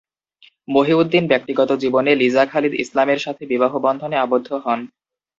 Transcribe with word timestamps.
মহিউদ্দিন 0.67 1.23
ব্যক্তিগত 1.27 1.69
জীবনে 1.83 2.11
লিজা 2.15 2.43
খালিদ 2.45 2.73
ইসলামের 2.83 3.19
সাথে 3.19 3.43
বিবাহ 3.45 3.71
বন্ধনে 3.85 4.15
আবদ্ধ 4.17 4.49
হন। 4.63 4.79